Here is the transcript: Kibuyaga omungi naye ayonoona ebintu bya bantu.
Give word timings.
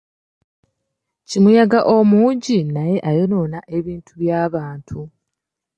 Kibuyaga 1.27 1.79
omungi 1.95 2.57
naye 2.75 2.97
ayonoona 3.09 3.59
ebintu 3.77 4.11
bya 4.21 4.41
bantu. 4.53 4.99